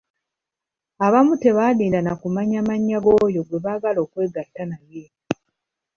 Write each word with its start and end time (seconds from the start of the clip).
Abamu 1.05 1.33
tebalinda 1.43 1.99
na 2.03 2.13
kumanya 2.21 2.59
mannya 2.67 2.99
g'oyo 3.03 3.41
gwe 3.47 3.59
baagala 3.65 3.99
okwegatta 4.05 4.63
naye. 4.71 5.03